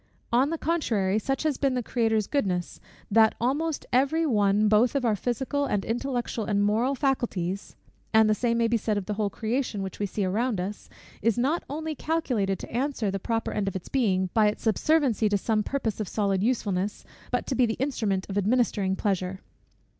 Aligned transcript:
On 0.33 0.49
the 0.49 0.57
contrary, 0.57 1.19
such 1.19 1.43
has 1.43 1.59
been 1.59 1.75
the 1.75 1.83
Creator's 1.83 2.25
goodness, 2.25 2.79
that 3.11 3.35
almost 3.39 3.85
every 3.93 4.25
one, 4.25 4.67
both 4.67 4.95
of 4.95 5.05
our 5.05 5.15
physical 5.15 5.65
and 5.67 5.85
intellectual, 5.85 6.43
and 6.45 6.63
moral 6.63 6.95
faculties 6.95 7.75
(and 8.11 8.27
the 8.27 8.33
same 8.33 8.57
may 8.57 8.67
be 8.67 8.77
said 8.77 8.97
of 8.97 9.05
the 9.05 9.13
whole 9.13 9.29
creation 9.29 9.83
which 9.83 9.99
we 9.99 10.07
see 10.07 10.25
around 10.25 10.59
us) 10.59 10.89
is 11.21 11.37
not 11.37 11.61
only 11.69 11.93
calculated 11.93 12.57
to 12.57 12.73
answer 12.75 13.11
the 13.11 13.19
proper 13.19 13.51
end 13.51 13.67
of 13.67 13.75
its 13.75 13.89
being, 13.89 14.31
by 14.33 14.47
its 14.47 14.63
subserviency 14.63 15.29
to 15.29 15.37
some 15.37 15.61
purpose 15.61 15.99
of 15.99 16.07
solid 16.07 16.41
usefulness, 16.41 17.05
but 17.29 17.45
to 17.45 17.53
be 17.53 17.67
the 17.67 17.75
instrument 17.75 18.25
of 18.27 18.39
administering 18.39 18.95
pleasure. 18.95 19.39